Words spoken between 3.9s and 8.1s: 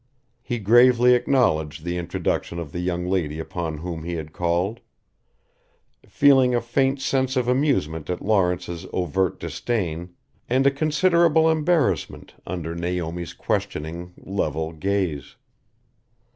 he had called: feeling a faint sense of amusement